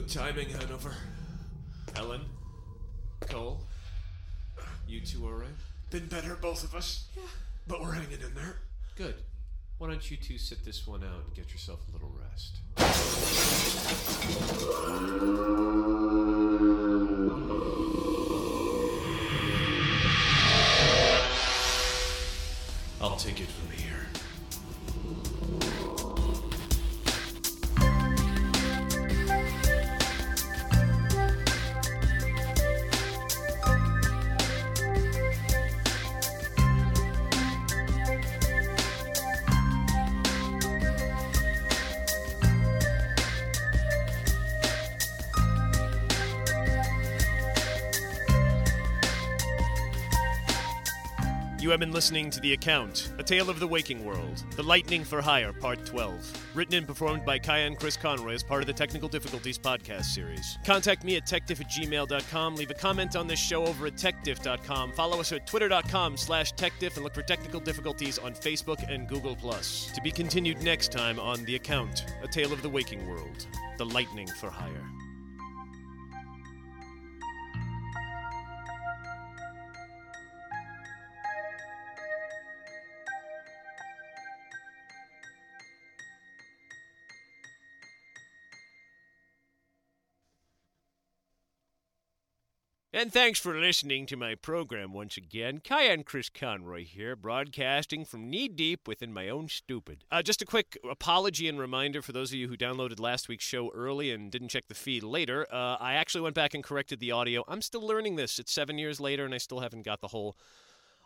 timing, 0.10 0.50
Hanover. 0.50 0.94
Helen, 1.96 2.22
Cole, 3.30 3.62
you 4.88 5.01
two 5.01 5.24
all 5.25 5.34
right? 5.34 5.50
Been 5.92 6.08
better, 6.08 6.36
both 6.36 6.63
of 6.63 6.74
us. 6.74 7.06
Yeah. 7.16 7.22
But 7.68 7.82
we're 7.82 7.92
hanging 7.92 8.22
in 8.22 8.34
there. 8.34 8.58
Good. 8.96 9.16
Why 9.78 9.89
don't 9.89 10.10
you 10.10 10.18
two 10.18 10.39
sit 10.39 10.66
this 10.66 10.88
one 10.88 11.04
out 11.04 11.25
and 11.25 11.36
get 11.36 11.51
yourself 11.51 11.80
a 11.89 11.92
little 11.94 12.12
rest? 12.20 12.58
You 51.70 51.74
have 51.74 51.80
been 51.82 51.92
listening 51.92 52.32
to 52.32 52.40
The 52.40 52.54
Account, 52.54 53.12
A 53.20 53.24
Tale 53.24 53.48
of 53.48 53.60
the 53.60 53.68
Waking 53.68 54.04
World, 54.04 54.44
The 54.56 54.64
Lightning 54.64 55.04
for 55.04 55.22
Hire, 55.22 55.54
Part 55.54 55.86
12. 55.86 56.56
Written 56.56 56.74
and 56.74 56.88
performed 56.88 57.24
by 57.24 57.38
Kaya 57.38 57.68
and 57.68 57.78
Chris 57.78 57.96
Conroy 57.96 58.34
as 58.34 58.42
part 58.42 58.62
of 58.62 58.66
the 58.66 58.74
Technical 58.74 59.08
Difficulties 59.08 59.60
podcast 59.60 60.06
series. 60.06 60.58
Contact 60.66 61.04
me 61.04 61.16
at 61.18 61.28
techdiff 61.28 61.62
at 61.62 61.70
gmail.com. 61.70 62.56
Leave 62.56 62.72
a 62.72 62.74
comment 62.74 63.16
on 63.16 63.28
this 63.28 63.38
show 63.38 63.68
over 63.68 63.86
at 63.86 63.94
techdiff.com. 63.94 64.94
Follow 64.94 65.20
us 65.20 65.32
at 65.32 65.46
twitter.com 65.46 66.18
slash 66.18 66.56
techdiff 66.56 66.96
and 66.96 67.04
look 67.04 67.14
for 67.14 67.22
Technical 67.22 67.60
Difficulties 67.60 68.18
on 68.18 68.34
Facebook 68.34 68.92
and 68.92 69.08
Google+. 69.08 69.36
To 69.36 70.02
be 70.04 70.10
continued 70.10 70.64
next 70.64 70.92
time 70.92 71.20
on 71.20 71.46
The 71.46 71.54
Account, 71.54 72.04
A 72.24 72.28
Tale 72.28 72.52
of 72.52 72.64
the 72.64 72.70
Waking 72.70 73.08
World, 73.08 73.46
The 73.78 73.86
Lightning 73.86 74.28
for 74.40 74.50
Hire. 74.50 74.99
And 93.00 93.13
thanks 93.13 93.39
for 93.39 93.58
listening 93.58 94.08
to 94.08 94.18
my 94.18 94.36
program 94.36 94.91
once 94.91 95.15
again. 95.15 95.62
Kaya 95.63 95.94
and 95.94 96.06
Chris 96.06 96.27
Conroy 96.27 96.84
here, 96.84 97.15
broadcasting 97.15 98.03
from 98.03 98.29
knee 98.29 98.50
deep 98.50 98.89
within 98.89 99.13
my 99.13 99.29
own 99.29 99.48
stupid. 99.48 100.03
Uh, 100.12 100.22
just 100.22 100.41
a 100.41 100.46
quick 100.46 100.77
apology 100.84 101.48
and 101.48 101.58
reminder 101.58 102.01
for 102.01 102.12
those 102.12 102.32
of 102.32 102.38
you 102.38 102.50
who 102.50 102.58
downloaded 102.58 103.00
last 103.00 103.29
week's 103.29 103.46
show 103.46 103.72
early 103.74 104.12
and 104.12 104.29
didn't 104.29 104.50
check 104.50 104.68
the 104.68 104.75
feed 104.75 105.01
later. 105.01 105.48
Uh, 105.50 105.77
I 105.79 105.94
actually 105.94 106.20
went 106.20 106.36
back 106.36 106.53
and 106.53 106.62
corrected 106.62 107.00
the 107.00 107.13
audio. 107.13 107.46
I'm 107.48 107.62
still 107.62 107.88
learning 107.88 108.18
this. 108.18 108.38
It's 108.38 108.51
seven 108.51 108.77
years 108.77 109.00
later, 109.00 109.24
and 109.24 109.34
I 109.34 109.38
still 109.38 109.62
haven't 109.62 109.86
got 109.86 110.01
the 110.01 110.10
whole 110.10 110.36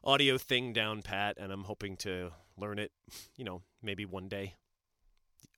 audio 0.03 0.39
thing 0.39 0.73
down 0.73 1.03
pat, 1.03 1.38
and 1.39 1.51
I'm 1.51 1.65
hoping 1.65 1.95
to 1.97 2.31
learn 2.57 2.79
it, 2.79 2.91
you 3.38 3.45
know, 3.45 3.62
maybe 3.83 4.03
one 4.03 4.27
day. 4.29 4.55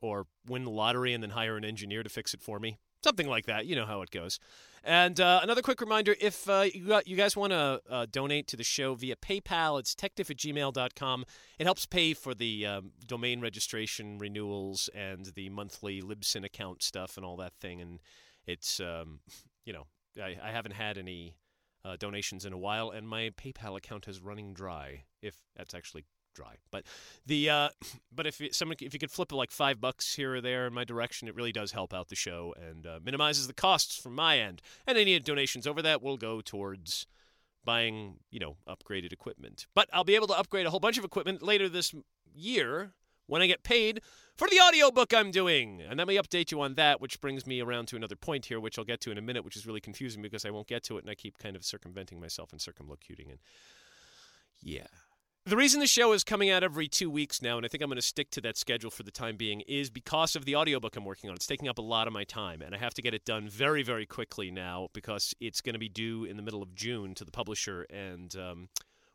Or 0.01 0.27
win 0.45 0.65
the 0.65 0.69
lottery 0.69 1.13
and 1.13 1.23
then 1.23 1.29
hire 1.29 1.55
an 1.55 1.63
engineer 1.63 2.03
to 2.03 2.09
fix 2.09 2.33
it 2.33 2.41
for 2.41 2.59
me. 2.59 2.77
Something 3.05 3.29
like 3.29 3.45
that. 3.45 3.67
You 3.67 3.75
know 3.75 3.85
how 3.85 4.01
it 4.01 4.09
goes. 4.09 4.39
And 4.85 5.19
uh, 5.19 5.39
another 5.41 5.63
quick 5.63 5.81
reminder 5.81 6.15
if 6.21 6.47
uh, 6.47 6.65
you, 6.71 6.85
got, 6.85 7.07
you 7.07 7.17
guys 7.17 7.35
want 7.35 7.51
to 7.51 7.81
uh, 7.89 8.05
donate 8.09 8.45
to 8.49 8.55
the 8.55 8.63
show 8.63 8.93
via 8.93 9.15
PayPal, 9.15 9.79
it's 9.79 9.95
techdiff 9.95 10.29
at 10.29 10.37
gmail.com. 10.37 11.25
It 11.57 11.65
helps 11.65 11.87
pay 11.87 12.13
for 12.13 12.35
the 12.35 12.67
um, 12.67 12.91
domain 13.07 13.41
registration 13.41 14.19
renewals 14.19 14.87
and 14.93 15.25
the 15.33 15.49
monthly 15.49 16.03
Libsyn 16.03 16.45
account 16.45 16.83
stuff 16.83 17.17
and 17.17 17.25
all 17.25 17.35
that 17.37 17.53
thing. 17.59 17.81
And 17.81 17.99
it's, 18.45 18.79
um, 18.79 19.21
you 19.65 19.73
know, 19.73 19.87
I, 20.21 20.37
I, 20.41 20.51
haven't 20.51 20.73
had 20.73 20.99
any 20.99 21.35
uh, 21.83 21.95
donations 21.97 22.45
in 22.45 22.53
a 22.53 22.57
while, 22.57 22.91
and 22.91 23.07
my 23.07 23.31
PayPal 23.31 23.75
account 23.77 24.07
is 24.07 24.21
running 24.21 24.53
dry, 24.53 25.05
if 25.19 25.35
that's 25.55 25.73
actually 25.73 26.05
dry. 26.35 26.57
But 26.71 26.83
the 27.25 27.49
uh, 27.49 27.69
but 28.13 28.27
if 28.27 28.41
someone 28.51 28.77
if 28.79 28.93
you 28.93 28.99
could 28.99 29.11
flip 29.11 29.31
like 29.31 29.51
five 29.51 29.81
bucks 29.81 30.15
here 30.15 30.35
or 30.35 30.41
there 30.41 30.67
in 30.67 30.73
my 30.73 30.83
direction, 30.83 31.27
it 31.27 31.35
really 31.35 31.51
does 31.51 31.71
help 31.71 31.93
out 31.93 32.09
the 32.09 32.15
show 32.15 32.53
and 32.69 32.85
uh, 32.85 32.99
minimizes 33.03 33.47
the 33.47 33.53
costs 33.53 33.97
from 33.97 34.13
my 34.13 34.37
end. 34.39 34.61
And 34.85 34.97
any 34.97 35.17
donations 35.19 35.65
over 35.65 35.81
that 35.81 36.03
will 36.03 36.17
go 36.17 36.41
towards 36.41 37.07
buying 37.63 38.17
you 38.29 38.39
know 38.39 38.57
upgraded 38.67 39.11
equipment. 39.11 39.65
But 39.73 39.89
I'll 39.91 40.03
be 40.03 40.15
able 40.15 40.27
to 40.27 40.37
upgrade 40.37 40.67
a 40.67 40.69
whole 40.69 40.79
bunch 40.79 40.97
of 40.97 41.05
equipment 41.05 41.41
later 41.41 41.67
this 41.67 41.95
year 42.35 42.93
when 43.27 43.41
I 43.41 43.47
get 43.47 43.63
paid 43.63 44.01
for 44.35 44.47
the 44.47 44.59
audiobook 44.59 45.13
I'm 45.13 45.31
doing. 45.31 45.81
And 45.81 45.97
let 45.97 46.07
me 46.07 46.17
update 46.17 46.51
you 46.51 46.61
on 46.61 46.75
that, 46.75 47.01
which 47.01 47.19
brings 47.21 47.47
me 47.47 47.61
around 47.61 47.87
to 47.87 47.95
another 47.95 48.15
point 48.15 48.45
here, 48.45 48.59
which 48.59 48.77
I'll 48.77 48.85
get 48.85 49.01
to 49.01 49.11
in 49.11 49.17
a 49.17 49.21
minute, 49.21 49.43
which 49.43 49.55
is 49.55 49.65
really 49.65 49.81
confusing 49.81 50.21
because 50.21 50.45
I 50.45 50.51
won't 50.51 50.67
get 50.67 50.83
to 50.83 50.97
it 50.97 51.03
and 51.03 51.09
I 51.09 51.15
keep 51.15 51.37
kind 51.37 51.55
of 51.55 51.65
circumventing 51.65 52.19
myself 52.19 52.51
and 52.51 52.61
circumlocuting. 52.61 53.31
And 53.31 53.39
yeah. 54.61 54.87
The 55.47 55.55
reason 55.55 55.79
the 55.79 55.85
show 55.85 56.11
is 56.13 56.23
coming 56.23 56.49
out 56.49 56.63
every 56.63 56.87
two 56.87 57.07
weeks 57.07 57.39
now, 57.39 57.57
and 57.57 57.63
I 57.63 57.69
think 57.69 57.83
I'm 57.83 57.89
going 57.89 57.97
to 57.97 58.01
stick 58.01 58.31
to 58.31 58.41
that 58.41 58.57
schedule 58.57 58.89
for 58.89 59.03
the 59.03 59.11
time 59.11 59.37
being, 59.37 59.61
is 59.67 59.91
because 59.91 60.35
of 60.35 60.43
the 60.43 60.55
audiobook 60.55 60.95
I'm 60.95 61.05
working 61.05 61.29
on. 61.29 61.35
It's 61.35 61.45
taking 61.45 61.67
up 61.67 61.77
a 61.77 61.83
lot 61.83 62.07
of 62.07 62.13
my 62.13 62.23
time, 62.23 62.63
and 62.63 62.73
I 62.73 62.79
have 62.79 62.95
to 62.95 63.03
get 63.03 63.13
it 63.13 63.25
done 63.25 63.47
very, 63.47 63.83
very 63.83 64.07
quickly 64.07 64.49
now 64.49 64.87
because 64.91 65.35
it's 65.39 65.61
going 65.61 65.73
to 65.73 65.79
be 65.79 65.87
due 65.87 66.25
in 66.25 66.35
the 66.35 66.41
middle 66.41 66.63
of 66.63 66.73
June 66.73 67.13
to 67.13 67.23
the 67.23 67.29
publisher, 67.29 67.85
and 67.91 68.35
um, 68.35 68.69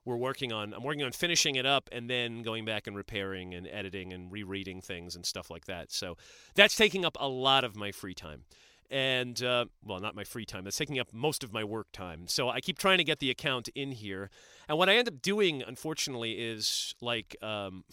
we're 0.05 0.16
working 0.16 0.53
on. 0.53 0.73
I'm 0.73 0.85
working 0.85 1.03
on 1.03 1.11
finishing 1.11 1.57
it 1.57 1.66
up 1.66 1.88
and 1.90 2.09
then 2.09 2.43
going 2.43 2.64
back 2.64 2.87
and 2.87 2.97
repairing 2.97 3.53
and 3.53 3.66
editing 3.66 4.12
and 4.12 4.31
rereading 4.31 4.81
things 4.81 5.16
and 5.16 5.27
stuff 5.27 5.51
like 5.51 5.64
that. 5.64 5.90
So 5.90 6.16
that's 6.55 6.77
taking 6.77 7.05
up 7.05 7.16
a 7.19 7.27
lot 7.29 7.64
of 7.64 7.75
my 7.75 7.90
free 7.90 8.14
time 8.14 8.45
and 8.90 9.42
uh, 9.42 9.66
well, 9.85 10.00
not 10.00 10.14
my 10.14 10.24
free 10.24 10.44
time. 10.44 10.64
That's 10.64 10.76
taking 10.76 10.98
up 10.98 11.12
most 11.12 11.44
of 11.44 11.53
my 11.53 11.62
work 11.64 11.87
time. 11.92 12.26
So 12.26 12.48
I 12.48 12.61
keep 12.61 12.79
trying 12.79 12.98
to 12.98 13.05
get 13.05 13.20
the 13.20 13.31
account 13.31 13.68
in 13.68 13.92
here, 13.92 14.31
and 14.68 14.76
what 14.76 14.88
I 14.88 14.96
end 14.96 15.09
up 15.09 15.22
doing, 15.22 15.62
unfortunately, 15.66 16.33
is 16.33 16.94
like, 17.00 17.37
um, 17.42 17.85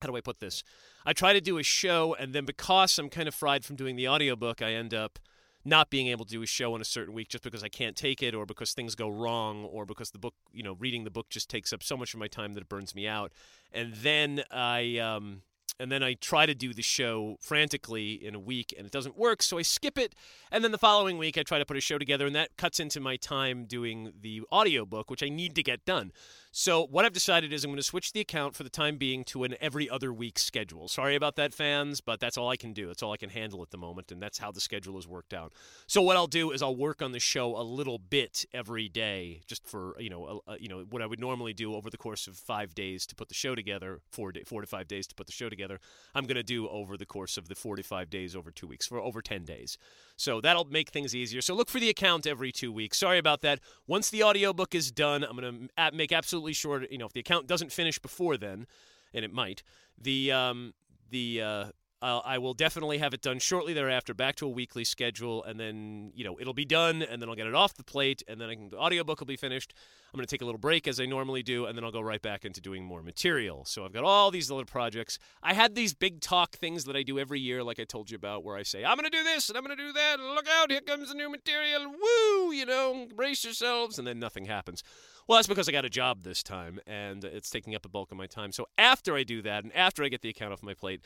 how 0.00 0.08
do 0.08 0.16
I 0.16 0.20
put 0.20 0.40
this? 0.40 0.62
I 1.04 1.12
try 1.12 1.32
to 1.32 1.40
do 1.40 1.58
a 1.58 1.62
show, 1.62 2.14
and 2.14 2.34
then 2.34 2.44
because 2.44 2.98
I'm 2.98 3.10
kind 3.10 3.28
of 3.28 3.34
fried 3.34 3.64
from 3.64 3.76
doing 3.76 3.96
the 3.96 4.08
audiobook, 4.08 4.62
I 4.62 4.72
end 4.72 4.94
up 4.94 5.18
not 5.62 5.90
being 5.90 6.06
able 6.06 6.24
to 6.24 6.30
do 6.30 6.42
a 6.42 6.46
show 6.46 6.74
in 6.74 6.80
a 6.80 6.86
certain 6.86 7.12
week 7.12 7.28
just 7.28 7.44
because 7.44 7.62
I 7.62 7.68
can't 7.68 7.94
take 7.94 8.22
it, 8.22 8.34
or 8.34 8.46
because 8.46 8.72
things 8.72 8.94
go 8.94 9.08
wrong, 9.08 9.64
or 9.64 9.84
because 9.84 10.10
the 10.10 10.18
book, 10.18 10.34
you 10.52 10.62
know, 10.62 10.76
reading 10.78 11.04
the 11.04 11.10
book 11.10 11.28
just 11.28 11.50
takes 11.50 11.72
up 11.72 11.82
so 11.82 11.96
much 11.96 12.14
of 12.14 12.20
my 12.20 12.28
time 12.28 12.54
that 12.54 12.62
it 12.62 12.68
burns 12.68 12.94
me 12.94 13.06
out, 13.06 13.32
and 13.72 13.94
then 13.94 14.42
I. 14.50 14.98
Um, 14.98 15.42
and 15.80 15.90
then 15.90 16.02
I 16.02 16.14
try 16.14 16.44
to 16.44 16.54
do 16.54 16.74
the 16.74 16.82
show 16.82 17.38
frantically 17.40 18.12
in 18.12 18.34
a 18.34 18.38
week 18.38 18.74
and 18.76 18.86
it 18.86 18.92
doesn't 18.92 19.16
work, 19.16 19.42
so 19.42 19.58
I 19.58 19.62
skip 19.62 19.96
it. 19.96 20.14
And 20.52 20.62
then 20.62 20.72
the 20.72 20.78
following 20.78 21.16
week 21.16 21.38
I 21.38 21.42
try 21.42 21.58
to 21.58 21.64
put 21.64 21.76
a 21.76 21.80
show 21.80 21.96
together 21.96 22.26
and 22.26 22.36
that 22.36 22.56
cuts 22.58 22.78
into 22.78 23.00
my 23.00 23.16
time 23.16 23.64
doing 23.64 24.12
the 24.20 24.42
audiobook, 24.52 25.10
which 25.10 25.22
I 25.22 25.30
need 25.30 25.54
to 25.54 25.62
get 25.62 25.86
done. 25.86 26.12
So 26.52 26.84
what 26.84 27.04
I've 27.04 27.12
decided 27.12 27.52
is 27.52 27.62
I'm 27.62 27.70
going 27.70 27.76
to 27.76 27.82
switch 27.82 28.12
the 28.12 28.18
account 28.18 28.56
for 28.56 28.64
the 28.64 28.70
time 28.70 28.96
being 28.96 29.22
to 29.26 29.44
an 29.44 29.54
every 29.60 29.88
other 29.88 30.12
week 30.12 30.36
schedule. 30.36 30.88
Sorry 30.88 31.14
about 31.14 31.36
that, 31.36 31.54
fans, 31.54 32.00
but 32.00 32.18
that's 32.18 32.36
all 32.36 32.48
I 32.48 32.56
can 32.56 32.72
do. 32.72 32.88
That's 32.88 33.04
all 33.04 33.12
I 33.12 33.16
can 33.18 33.30
handle 33.30 33.62
at 33.62 33.70
the 33.70 33.78
moment, 33.78 34.10
and 34.10 34.20
that's 34.20 34.38
how 34.38 34.50
the 34.50 34.60
schedule 34.60 34.98
is 34.98 35.06
worked 35.06 35.32
out. 35.32 35.52
So 35.86 36.02
what 36.02 36.16
I'll 36.16 36.26
do 36.26 36.50
is 36.50 36.60
I'll 36.60 36.74
work 36.74 37.02
on 37.02 37.12
the 37.12 37.20
show 37.20 37.56
a 37.56 37.62
little 37.62 37.98
bit 37.98 38.44
every 38.52 38.88
day, 38.88 39.42
just 39.46 39.64
for 39.64 39.94
you 40.00 40.10
know, 40.10 40.42
you 40.58 40.68
know 40.68 40.84
what 40.90 41.02
I 41.02 41.06
would 41.06 41.20
normally 41.20 41.52
do 41.52 41.76
over 41.76 41.88
the 41.88 41.96
course 41.96 42.26
of 42.26 42.36
five 42.36 42.74
days 42.74 43.06
to 43.06 43.14
put 43.14 43.28
the 43.28 43.34
show 43.34 43.54
together, 43.54 44.00
four 44.10 44.32
day, 44.32 44.42
four 44.44 44.60
to 44.60 44.66
five 44.66 44.88
days 44.88 45.06
to 45.06 45.14
put 45.14 45.28
the 45.28 45.32
show 45.32 45.48
together. 45.48 45.78
I'm 46.16 46.24
going 46.24 46.34
to 46.34 46.42
do 46.42 46.68
over 46.68 46.96
the 46.96 47.06
course 47.06 47.36
of 47.36 47.46
the 47.46 47.54
45 47.54 48.10
days 48.10 48.34
over 48.34 48.50
two 48.50 48.66
weeks 48.66 48.88
for 48.88 48.98
over 48.98 49.22
10 49.22 49.44
days. 49.44 49.78
So 50.16 50.40
that'll 50.40 50.64
make 50.64 50.90
things 50.90 51.14
easier. 51.14 51.40
So 51.40 51.54
look 51.54 51.70
for 51.70 51.80
the 51.80 51.88
account 51.88 52.26
every 52.26 52.50
two 52.52 52.72
weeks. 52.72 52.98
Sorry 52.98 53.18
about 53.18 53.40
that. 53.42 53.60
Once 53.86 54.10
the 54.10 54.22
audiobook 54.22 54.74
is 54.74 54.90
done, 54.90 55.24
I'm 55.24 55.36
going 55.36 55.70
to 55.76 55.92
make 55.92 56.12
absolutely 56.12 56.39
sure, 56.52 56.84
you 56.90 56.98
know, 56.98 57.06
if 57.06 57.12
the 57.12 57.20
account 57.20 57.46
doesn't 57.46 57.72
finish 57.72 57.98
before 57.98 58.36
then, 58.36 58.66
and 59.12 59.24
it 59.24 59.32
might, 59.32 59.62
the 60.00 60.32
um, 60.32 60.74
the 61.10 61.42
uh, 61.42 61.64
I 62.02 62.38
will 62.38 62.54
definitely 62.54 62.98
have 62.98 63.12
it 63.12 63.20
done 63.20 63.38
shortly 63.38 63.74
thereafter, 63.74 64.14
back 64.14 64.36
to 64.36 64.46
a 64.46 64.48
weekly 64.48 64.84
schedule, 64.84 65.44
and 65.44 65.60
then 65.60 66.12
you 66.14 66.24
know 66.24 66.38
it'll 66.40 66.54
be 66.54 66.64
done, 66.64 67.02
and 67.02 67.20
then 67.20 67.28
I'll 67.28 67.34
get 67.34 67.46
it 67.46 67.54
off 67.54 67.74
the 67.74 67.84
plate, 67.84 68.22
and 68.26 68.40
then 68.40 68.48
I 68.48 68.54
can, 68.54 68.68
the 68.70 68.78
audiobook 68.78 69.20
will 69.20 69.26
be 69.26 69.36
finished. 69.36 69.74
I'm 70.12 70.18
going 70.18 70.26
to 70.26 70.30
take 70.30 70.42
a 70.42 70.44
little 70.44 70.58
break 70.58 70.88
as 70.88 70.98
I 70.98 71.06
normally 71.06 71.42
do, 71.42 71.66
and 71.66 71.76
then 71.76 71.84
I'll 71.84 71.92
go 71.92 72.00
right 72.00 72.20
back 72.20 72.44
into 72.44 72.60
doing 72.60 72.84
more 72.84 73.02
material. 73.02 73.64
So 73.64 73.84
I've 73.84 73.92
got 73.92 74.02
all 74.02 74.30
these 74.32 74.50
little 74.50 74.64
projects. 74.64 75.18
I 75.42 75.54
had 75.54 75.76
these 75.76 75.94
big 75.94 76.20
talk 76.20 76.56
things 76.56 76.84
that 76.84 76.96
I 76.96 77.02
do 77.02 77.18
every 77.18 77.38
year, 77.38 77.62
like 77.62 77.78
I 77.78 77.84
told 77.84 78.10
you 78.10 78.16
about, 78.16 78.42
where 78.42 78.56
I 78.56 78.64
say 78.64 78.84
I'm 78.84 78.96
going 78.96 79.08
to 79.08 79.16
do 79.16 79.22
this 79.22 79.48
and 79.48 79.56
I'm 79.56 79.64
going 79.64 79.76
to 79.76 79.84
do 79.84 79.92
that. 79.92 80.18
Look 80.18 80.48
out, 80.48 80.70
here 80.70 80.80
comes 80.80 81.10
the 81.10 81.14
new 81.14 81.30
material. 81.30 81.86
Woo! 81.86 82.52
You 82.52 82.66
know, 82.66 83.06
brace 83.14 83.44
yourselves, 83.44 83.98
and 83.98 84.06
then 84.06 84.18
nothing 84.18 84.46
happens. 84.46 84.82
Well, 85.28 85.36
that's 85.36 85.46
because 85.46 85.68
I 85.68 85.72
got 85.72 85.84
a 85.84 85.90
job 85.90 86.22
this 86.22 86.42
time, 86.42 86.80
and 86.88 87.22
it's 87.24 87.50
taking 87.50 87.76
up 87.76 87.84
a 87.84 87.88
bulk 87.88 88.10
of 88.10 88.16
my 88.16 88.26
time. 88.26 88.50
So 88.50 88.66
after 88.76 89.14
I 89.14 89.22
do 89.22 89.42
that, 89.42 89.62
and 89.62 89.72
after 89.76 90.02
I 90.02 90.08
get 90.08 90.22
the 90.22 90.28
account 90.28 90.52
off 90.52 90.62
my 90.62 90.74
plate 90.74 91.02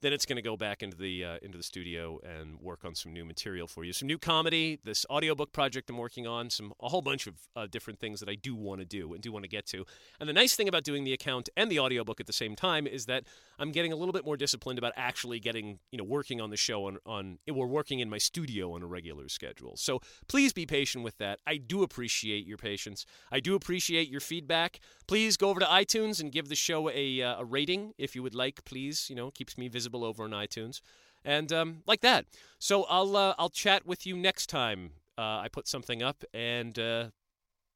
then 0.00 0.12
it's 0.12 0.26
going 0.26 0.36
to 0.36 0.42
go 0.42 0.56
back 0.56 0.82
into 0.82 0.96
the 0.96 1.24
uh, 1.24 1.36
into 1.42 1.58
the 1.58 1.64
studio 1.64 2.20
and 2.22 2.60
work 2.60 2.84
on 2.84 2.94
some 2.94 3.12
new 3.12 3.24
material 3.24 3.66
for 3.66 3.84
you, 3.84 3.92
some 3.92 4.06
new 4.06 4.18
comedy, 4.18 4.78
this 4.84 5.04
audiobook 5.10 5.52
project 5.52 5.90
I'm 5.90 5.98
working 5.98 6.26
on, 6.26 6.50
some 6.50 6.72
a 6.80 6.88
whole 6.88 7.02
bunch 7.02 7.26
of 7.26 7.34
uh, 7.56 7.66
different 7.66 7.98
things 7.98 8.20
that 8.20 8.28
I 8.28 8.34
do 8.34 8.54
want 8.54 8.80
to 8.80 8.84
do 8.84 9.12
and 9.12 9.22
do 9.22 9.32
want 9.32 9.44
to 9.44 9.48
get 9.48 9.66
to. 9.66 9.84
And 10.20 10.28
the 10.28 10.32
nice 10.32 10.54
thing 10.54 10.68
about 10.68 10.84
doing 10.84 11.04
the 11.04 11.12
account 11.12 11.48
and 11.56 11.70
the 11.70 11.80
audiobook 11.80 12.20
at 12.20 12.26
the 12.26 12.32
same 12.32 12.54
time 12.54 12.86
is 12.86 13.06
that 13.06 13.24
I'm 13.58 13.72
getting 13.72 13.92
a 13.92 13.96
little 13.96 14.12
bit 14.12 14.24
more 14.24 14.36
disciplined 14.36 14.78
about 14.78 14.92
actually 14.96 15.40
getting 15.40 15.78
you 15.90 15.98
know 15.98 16.04
working 16.04 16.40
on 16.40 16.50
the 16.50 16.56
show 16.56 16.86
on 16.86 16.98
on 17.04 17.38
we're 17.48 17.66
working 17.66 18.00
in 18.00 18.08
my 18.08 18.18
studio 18.18 18.72
on 18.74 18.82
a 18.82 18.86
regular 18.86 19.28
schedule. 19.28 19.76
So 19.76 20.00
please 20.28 20.52
be 20.52 20.66
patient 20.66 21.04
with 21.04 21.18
that. 21.18 21.40
I 21.46 21.56
do 21.56 21.82
appreciate 21.82 22.46
your 22.46 22.58
patience. 22.58 23.04
I 23.32 23.40
do 23.40 23.54
appreciate 23.54 24.08
your 24.08 24.20
feedback. 24.20 24.80
Please 25.06 25.36
go 25.36 25.48
over 25.48 25.60
to 25.60 25.66
iTunes 25.66 26.20
and 26.20 26.30
give 26.30 26.48
the 26.48 26.54
show 26.54 26.90
a, 26.90 27.22
uh, 27.22 27.40
a 27.40 27.44
rating 27.44 27.94
if 27.98 28.14
you 28.14 28.22
would 28.22 28.34
like. 28.34 28.64
Please, 28.64 29.08
you 29.08 29.16
know, 29.16 29.30
keeps 29.30 29.56
me 29.56 29.68
visible 29.68 29.87
visible 29.88 30.04
over 30.04 30.24
on 30.24 30.30
iTunes, 30.30 30.80
and 31.24 31.52
um, 31.52 31.82
like 31.86 32.00
that. 32.02 32.26
So 32.58 32.84
I'll 32.84 33.16
uh, 33.16 33.34
I'll 33.38 33.48
chat 33.50 33.86
with 33.86 34.06
you 34.06 34.16
next 34.16 34.48
time 34.48 34.90
uh, 35.16 35.40
I 35.42 35.48
put 35.50 35.66
something 35.66 36.02
up, 36.02 36.24
and 36.34 36.78
uh, 36.78 37.06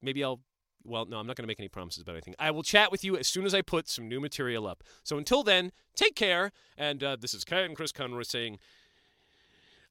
maybe 0.01 0.23
I'll. 0.23 0.41
Well, 0.85 1.07
no, 1.07 1.19
I'm 1.19 1.29
not 1.29 1.37
going 1.37 1.45
to 1.45 1.49
make 1.49 1.61
any 1.61 1.69
promises 1.69 2.03
about 2.03 2.15
anything. 2.15 2.35
I 2.41 2.51
will 2.51 2.65
chat 2.65 2.91
with 2.91 3.05
you 3.05 3.17
as 3.17 3.29
soon 3.29 3.47
as 3.47 3.55
I 3.55 3.63
put 3.63 3.89
some 3.89 4.09
new 4.09 4.19
material 4.19 4.67
up. 4.67 4.83
So 5.05 5.17
until 5.17 5.45
then, 5.45 5.71
take 5.95 6.17
care. 6.17 6.51
And 6.77 7.05
uh, 7.05 7.15
this 7.15 7.35
is 7.35 7.45
Kaya 7.45 7.67
and 7.67 7.77
Chris 7.77 7.93
Conroy 7.93 8.23
saying, 8.23 8.59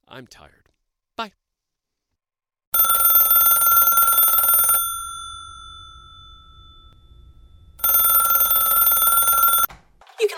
I'm 0.05 0.27
tired. 0.27 0.67
Bye. 1.15 1.31
can 10.19 10.37